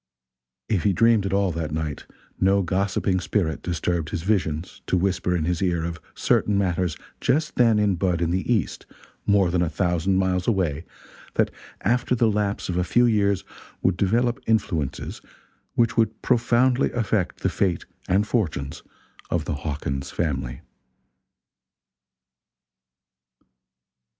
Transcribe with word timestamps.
If 0.67 0.81
he 0.81 0.93
dreamed 0.93 1.27
at 1.27 1.31
all 1.31 1.51
that 1.51 1.69
night, 1.71 2.07
no 2.39 2.63
gossiping 2.63 3.19
spirit 3.19 3.61
disturbed 3.61 4.09
his 4.09 4.23
visions 4.23 4.81
to 4.87 4.97
whisper 4.97 5.35
in 5.35 5.43
his 5.45 5.61
ear 5.61 5.83
of 5.85 5.99
certain 6.15 6.57
matters 6.57 6.97
just 7.19 7.53
then 7.53 7.77
in 7.77 7.97
bud 7.97 8.19
in 8.19 8.31
the 8.31 8.51
East, 8.51 8.87
more 9.27 9.51
than 9.51 9.61
a 9.61 9.69
thousand 9.69 10.17
miles 10.17 10.47
away 10.47 10.85
that 11.35 11.51
after 11.81 12.15
the 12.15 12.31
lapse 12.31 12.67
of 12.67 12.77
a 12.77 12.83
few 12.83 13.05
years 13.05 13.43
would 13.83 13.95
develop 13.95 14.39
influences 14.47 15.21
which 15.75 15.97
would 15.97 16.19
profoundly 16.23 16.91
affect 16.93 17.41
the 17.41 17.49
fate 17.49 17.85
and 18.07 18.25
fortunes 18.25 18.81
of 19.29 19.45
the 19.45 19.53
Hawkins 19.53 20.09
family. 20.09 20.61